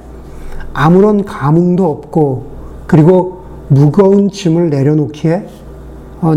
아무런 0.74 1.26
감흥도 1.26 1.90
없고, 1.90 2.46
그리고 2.88 3.42
무거운 3.68 4.30
짐을 4.30 4.70
내려놓기에 4.70 5.36
어, 5.36 5.65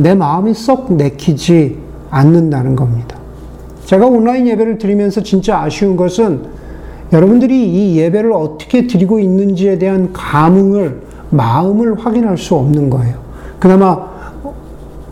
내 0.00 0.14
마음이 0.14 0.54
썩 0.54 0.92
내키지 0.94 1.78
않는다는 2.10 2.76
겁니다. 2.76 3.16
제가 3.84 4.06
온라인 4.06 4.46
예배를 4.46 4.78
드리면서 4.78 5.22
진짜 5.22 5.60
아쉬운 5.60 5.96
것은 5.96 6.42
여러분들이 7.12 7.66
이 7.66 7.96
예배를 7.96 8.32
어떻게 8.32 8.86
드리고 8.86 9.18
있는지에 9.18 9.78
대한 9.78 10.12
감흥을, 10.12 11.02
마음을 11.30 11.98
확인할 11.98 12.36
수 12.36 12.54
없는 12.54 12.90
거예요. 12.90 13.16
그나마 13.58 14.08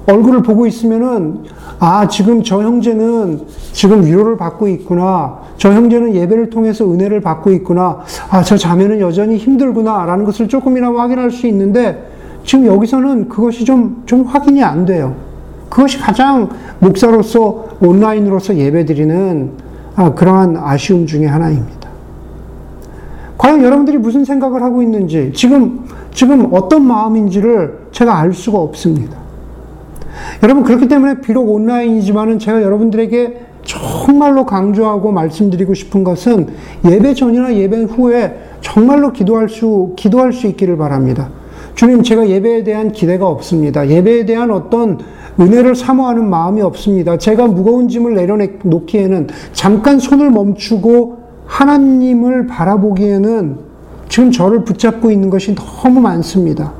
얼굴을 0.07 0.42
보고 0.42 0.66
있으면은 0.66 1.44
아, 1.79 2.07
지금 2.09 2.42
저 2.42 2.62
형제는 2.62 3.40
지금 3.72 4.05
위로를 4.05 4.37
받고 4.37 4.68
있구나. 4.68 5.38
저 5.57 5.72
형제는 5.72 6.14
예배를 6.14 6.50
통해서 6.50 6.90
은혜를 6.90 7.20
받고 7.20 7.50
있구나. 7.52 8.00
아, 8.31 8.42
저 8.42 8.57
자매는 8.57 9.00
여전히 9.00 9.37
힘들구나. 9.37 10.05
라는 10.07 10.24
것을 10.24 10.48
조금이나마 10.48 11.02
확인할 11.02 11.31
수 11.31 11.46
있는데 11.46 12.15
지금 12.46 12.64
여기서는 12.66 13.28
그것이 13.28 13.64
좀, 13.64 14.04
좀 14.06 14.22
확인이 14.22 14.62
안 14.62 14.87
돼요. 14.87 15.16
그것이 15.68 15.98
가장 15.98 16.48
목사로서 16.78 17.66
온라인으로서 17.80 18.56
예배드리는 18.56 19.50
아, 19.96 20.14
그러한 20.14 20.56
아쉬움 20.56 21.06
중의 21.06 21.26
하나입니다. 21.26 21.88
과연 23.37 23.62
여러분들이 23.62 23.98
무슨 23.98 24.24
생각을 24.24 24.62
하고 24.62 24.80
있는지, 24.80 25.32
지금, 25.35 25.87
지금 26.14 26.48
어떤 26.52 26.87
마음인지를 26.87 27.88
제가 27.90 28.16
알 28.16 28.32
수가 28.32 28.59
없습니다. 28.59 29.16
여러분, 30.42 30.62
그렇기 30.62 30.87
때문에 30.87 31.20
비록 31.20 31.50
온라인이지만은 31.50 32.38
제가 32.38 32.62
여러분들에게 32.62 33.40
정말로 33.64 34.46
강조하고 34.46 35.11
말씀드리고 35.11 35.74
싶은 35.74 36.04
것은 36.04 36.48
예배 36.88 37.14
전이나 37.14 37.54
예배 37.54 37.82
후에 37.82 38.38
정말로 38.61 39.12
기도할 39.12 39.48
수, 39.48 39.94
기도할 39.96 40.32
수 40.32 40.46
있기를 40.46 40.76
바랍니다. 40.76 41.28
주님, 41.76 42.02
제가 42.02 42.26
예배에 42.30 42.64
대한 42.64 42.90
기대가 42.90 43.28
없습니다. 43.28 43.86
예배에 43.86 44.24
대한 44.24 44.50
어떤 44.50 44.98
은혜를 45.38 45.76
사모하는 45.76 46.28
마음이 46.28 46.62
없습니다. 46.62 47.18
제가 47.18 47.46
무거운 47.46 47.88
짐을 47.88 48.14
내려놓기에는 48.14 49.28
잠깐 49.52 49.98
손을 49.98 50.30
멈추고 50.30 51.18
하나님을 51.44 52.46
바라보기에는 52.46 53.58
지금 54.08 54.32
저를 54.32 54.64
붙잡고 54.64 55.10
있는 55.10 55.28
것이 55.28 55.54
너무 55.54 56.00
많습니다. 56.00 56.72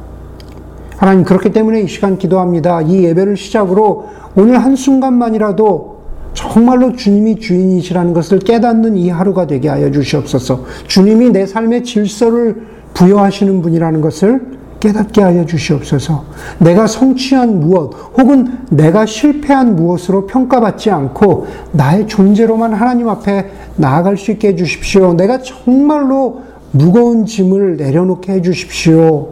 하나님, 0.97 1.25
그렇기 1.25 1.53
때문에 1.53 1.83
이 1.83 1.89
시간 1.89 2.17
기도합니다. 2.17 2.81
이 2.81 3.05
예배를 3.05 3.37
시작으로 3.37 4.07
오늘 4.35 4.59
한순간만이라도 4.65 5.97
정말로 6.33 6.97
주님이 6.97 7.37
주인이시라는 7.37 8.15
것을 8.15 8.39
깨닫는 8.39 8.97
이 8.97 9.11
하루가 9.11 9.47
되게 9.47 9.69
하여 9.69 9.91
주시옵소서. 9.91 10.65
주님이 10.87 11.31
내 11.31 11.45
삶의 11.45 11.85
질서를 11.85 12.63
부여하시는 12.95 13.61
분이라는 13.61 14.01
것을 14.01 14.56
깨닫게 14.81 15.23
하여 15.23 15.45
주시옵소서. 15.47 16.25
내가 16.59 16.87
성취한 16.87 17.61
무엇, 17.61 17.93
혹은 18.19 18.59
내가 18.71 19.07
실패한 19.07 19.77
무엇으로 19.77 20.27
평가받지 20.27 20.91
않고 20.91 21.47
나의 21.73 22.07
존재로만 22.07 22.75
하나님 22.75 23.09
앞에 23.09 23.51
나아갈 23.77 24.17
수 24.17 24.31
있게 24.33 24.49
해 24.49 24.57
주십시오. 24.57 25.15
내가 25.15 25.41
정말로 25.41 26.43
무거운 26.73 27.25
짐을 27.25 27.77
내려놓게 27.77 28.35
해 28.35 28.43
주십시오. 28.43 29.29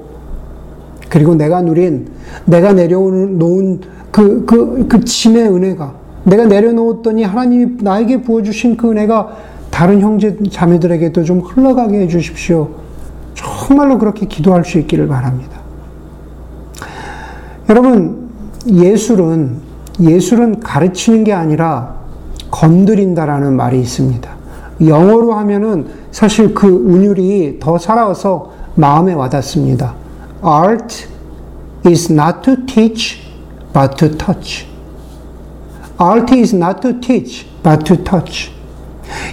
그리고 1.09 1.35
내가 1.35 1.61
누린, 1.61 2.09
내가 2.45 2.73
내려놓은 2.73 3.81
그, 4.11 4.45
그, 4.47 4.87
그 4.89 5.05
짐의 5.05 5.49
은혜가, 5.49 5.95
내가 6.25 6.47
내려놓았더니 6.47 7.23
하나님이 7.23 7.83
나에게 7.83 8.23
부어주신 8.23 8.77
그 8.77 8.91
은혜가 8.91 9.37
다른 9.71 10.01
형제 10.01 10.37
자매들에게도 10.51 11.25
좀 11.25 11.41
흘러가게 11.41 12.01
해 12.01 12.09
주십시오. 12.09 12.84
정말로 13.35 13.99
그렇게 13.99 14.27
기도할 14.27 14.65
수 14.65 14.79
있기를 14.79 15.09
바랍니다. 15.09 15.59
여러분, 17.69 18.29
예술은, 18.67 19.57
예술은 20.01 20.61
가르치는 20.61 21.25
게 21.25 21.33
아니라 21.33 21.95
건드린다라는 22.51 23.57
말이 23.57 23.81
있습니다. 23.81 24.31
영어로 24.81 25.33
하면은 25.35 25.87
사실 26.11 26.55
그 26.55 26.67
운율이 26.67 27.59
더 27.61 27.79
살아서 27.79 28.53
마음에 28.75 29.13
와닿습니다. 29.13 29.95
Art 30.43 31.07
is 31.87 32.13
not 32.13 32.43
to 32.43 32.67
teach, 32.67 33.23
but 33.73 33.97
to 33.97 34.17
touch. 34.17 34.67
Art 35.97 36.35
is 36.35 36.55
not 36.55 36.81
to 36.81 37.01
teach, 37.01 37.47
but 37.63 37.85
to 37.85 37.97
touch. 38.03 38.53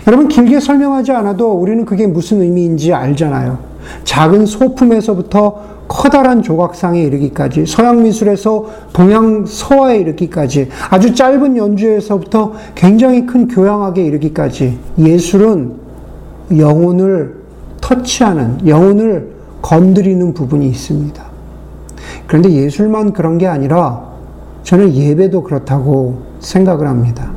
여러분, 0.08 0.28
길게 0.28 0.60
설명하지 0.60 1.12
않아도 1.12 1.52
우리는 1.54 1.86
그게 1.86 2.08
무슨 2.08 2.42
의미인지 2.42 2.94
알잖아요. 2.94 3.71
작은 4.04 4.46
소품에서부터 4.46 5.72
커다란 5.88 6.42
조각상에 6.42 7.02
이르기까지, 7.02 7.66
서양 7.66 8.04
미술에서 8.04 8.66
동양 8.94 9.46
서화에 9.46 10.00
이르기까지, 10.00 10.70
아주 10.90 11.14
짧은 11.14 11.58
연주에서부터 11.58 12.54
굉장히 12.76 13.26
큰 13.26 13.48
교양학에 13.48 14.02
이르기까지, 14.02 14.78
예술은 14.98 15.74
영혼을 16.58 17.36
터치하는, 17.82 18.68
영혼을 18.68 19.32
건드리는 19.62 20.34
부분이 20.34 20.68
있습니다. 20.70 21.24
그런데 22.26 22.52
예술만 22.52 23.12
그런 23.12 23.38
게 23.38 23.48
아니라 23.48 24.12
저는 24.64 24.94
예배도 24.94 25.44
그렇다고 25.44 26.20
생각을 26.40 26.88
합니다. 26.88 27.32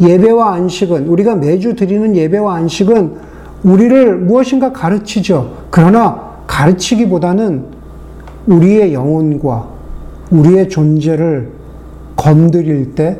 예배와 0.00 0.54
안식은, 0.54 1.08
우리가 1.08 1.34
매주 1.34 1.74
드리는 1.74 2.14
예배와 2.14 2.54
안식은 2.54 3.25
우리를 3.66 4.18
무엇인가 4.18 4.72
가르치죠. 4.72 5.54
그러나 5.70 6.36
가르치기보다는 6.46 7.64
우리의 8.46 8.94
영혼과 8.94 9.66
우리의 10.30 10.68
존재를 10.68 11.50
건드릴 12.14 12.94
때 12.94 13.18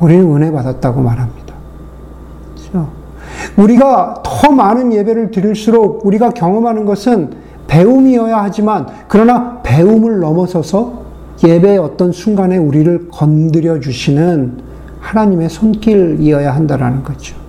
우리는 0.00 0.34
은혜 0.34 0.50
받았다고 0.50 1.02
말합니다. 1.02 1.54
그렇죠? 2.54 2.88
우리가 3.58 4.22
더 4.24 4.50
많은 4.50 4.92
예배를 4.92 5.30
드릴수록 5.30 6.06
우리가 6.06 6.30
경험하는 6.30 6.86
것은 6.86 7.30
배움이어야 7.66 8.42
하지만 8.42 8.86
그러나 9.06 9.60
배움을 9.62 10.20
넘어서서 10.20 11.02
예배의 11.44 11.76
어떤 11.76 12.10
순간에 12.10 12.56
우리를 12.56 13.08
건드려 13.10 13.80
주시는 13.80 14.62
하나님의 15.00 15.50
손길이어야 15.50 16.54
한다라는 16.54 17.02
거죠. 17.02 17.47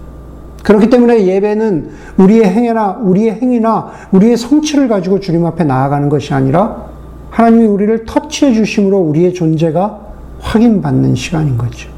그렇기 0.63 0.89
때문에 0.89 1.25
예배는 1.25 1.89
우리의 2.17 2.45
행위나 2.45 2.99
우리의 3.01 3.31
행위나 3.41 3.91
우리의 4.11 4.37
성취를 4.37 4.87
가지고 4.87 5.19
주님 5.19 5.45
앞에 5.45 5.63
나아가는 5.63 6.09
것이 6.09 6.33
아니라 6.33 6.89
하나님이 7.29 7.65
우리를 7.65 8.05
터치해 8.05 8.53
주심으로 8.53 8.97
우리의 8.97 9.33
존재가 9.33 9.99
확인받는 10.39 11.15
시간인 11.15 11.57
거죠. 11.57 11.89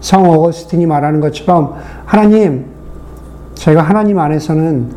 성 0.00 0.30
어거스틴이 0.30 0.86
말하는 0.86 1.20
것처럼 1.20 1.74
하나님 2.04 2.66
제가 3.54 3.82
하나님 3.82 4.18
안에서는 4.18 4.90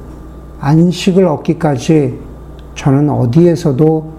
안식을 0.60 1.26
얻기까지 1.26 2.20
저는 2.76 3.10
어디에서도 3.10 4.12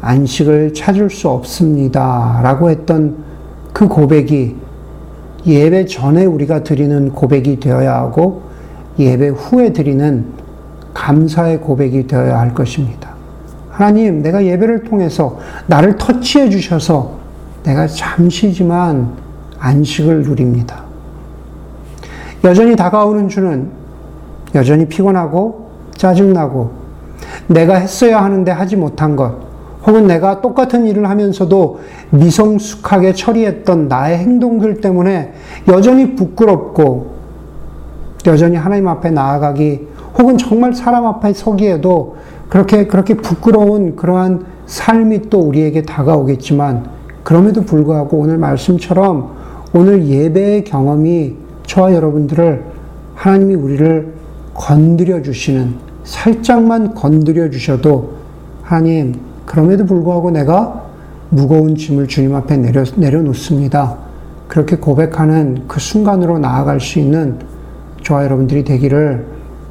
안식을 0.00 0.74
찾을 0.74 1.10
수 1.10 1.28
없습니다. 1.28 2.40
라고 2.42 2.70
했던 2.70 3.16
그 3.72 3.86
고백이 3.86 4.56
예배 5.48 5.86
전에 5.86 6.26
우리가 6.26 6.62
드리는 6.62 7.10
고백이 7.10 7.58
되어야 7.58 7.94
하고 7.94 8.42
예배 8.98 9.28
후에 9.28 9.72
드리는 9.72 10.26
감사의 10.92 11.60
고백이 11.60 12.06
되어야 12.06 12.38
할 12.38 12.54
것입니다. 12.54 13.10
하나님, 13.70 14.22
내가 14.22 14.44
예배를 14.44 14.84
통해서 14.84 15.38
나를 15.66 15.96
터치해 15.96 16.50
주셔서 16.50 17.18
내가 17.62 17.86
잠시지만 17.86 19.12
안식을 19.58 20.22
누립니다. 20.22 20.82
여전히 22.44 22.76
다가오는 22.76 23.28
주는 23.28 23.70
여전히 24.54 24.86
피곤하고 24.86 25.70
짜증나고 25.96 26.70
내가 27.46 27.76
했어야 27.76 28.22
하는데 28.22 28.50
하지 28.50 28.76
못한 28.76 29.16
것, 29.16 29.47
혹은 29.86 30.06
내가 30.06 30.40
똑같은 30.40 30.86
일을 30.86 31.08
하면서도 31.08 31.80
미성숙하게 32.10 33.14
처리했던 33.14 33.88
나의 33.88 34.18
행동들 34.18 34.80
때문에 34.80 35.32
여전히 35.68 36.14
부끄럽고 36.14 37.18
여전히 38.26 38.56
하나님 38.56 38.88
앞에 38.88 39.10
나아가기 39.10 39.86
혹은 40.18 40.36
정말 40.36 40.74
사람 40.74 41.06
앞에 41.06 41.32
서기에도 41.32 42.16
그렇게 42.48 42.86
그렇게 42.86 43.14
부끄러운 43.14 43.94
그러한 43.94 44.44
삶이 44.66 45.30
또 45.30 45.40
우리에게 45.40 45.82
다가오겠지만 45.82 46.86
그럼에도 47.22 47.62
불구하고 47.62 48.18
오늘 48.18 48.38
말씀처럼 48.38 49.36
오늘 49.74 50.06
예배의 50.06 50.64
경험이 50.64 51.36
저와 51.66 51.94
여러분들을 51.94 52.64
하나님이 53.14 53.54
우리를 53.54 54.14
건드려 54.54 55.22
주시는 55.22 55.74
살짝만 56.04 56.94
건드려 56.94 57.50
주셔도 57.50 58.14
하나님 58.62 59.27
그럼에도 59.48 59.86
불구하고 59.86 60.30
내가 60.30 60.84
무거운 61.30 61.74
짐을 61.74 62.06
주님 62.06 62.34
앞에 62.34 62.58
내려, 62.58 62.84
내려놓습니다. 62.96 63.96
그렇게 64.46 64.76
고백하는 64.76 65.64
그 65.66 65.80
순간으로 65.80 66.38
나아갈 66.38 66.80
수 66.80 66.98
있는 66.98 67.38
저와 68.02 68.24
여러분들이 68.24 68.62
되기를 68.64 69.26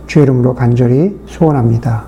주의 0.07 0.23
이름으로 0.23 0.55
간절히 0.55 1.19
소원합니다. 1.27 2.05